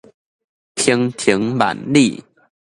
[0.77, 2.23] 鵬程萬里